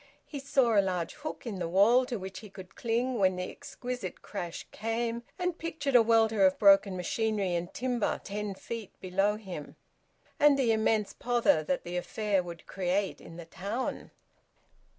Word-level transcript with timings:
He 0.25 0.39
saw 0.39 0.75
a 0.79 0.81
large 0.81 1.13
hook 1.13 1.45
in 1.45 1.59
the 1.59 1.69
wall 1.69 2.07
to 2.07 2.17
which 2.17 2.39
he 2.39 2.49
could 2.49 2.73
cling 2.75 3.19
when 3.19 3.35
the 3.35 3.51
exquisite 3.51 4.23
crash 4.23 4.65
came, 4.71 5.21
and 5.37 5.59
pictured 5.59 5.95
a 5.95 6.01
welter 6.01 6.43
of 6.43 6.57
broken 6.57 6.97
machinery 6.97 7.53
and 7.53 7.71
timber 7.71 8.19
ten 8.23 8.55
feet 8.55 8.99
below 8.99 9.35
him, 9.35 9.75
and 10.39 10.57
the 10.57 10.71
immense 10.71 11.13
pother 11.13 11.61
that 11.65 11.83
the 11.83 11.97
affair 11.97 12.41
would 12.41 12.65
create 12.65 13.21
in 13.21 13.37
the 13.37 13.45
town. 13.45 14.09